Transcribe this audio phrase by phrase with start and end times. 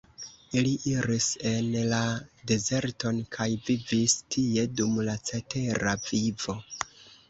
[0.61, 1.99] Li iris en la
[2.53, 6.63] dezerton kaj vivis tie dum la cetera vivo.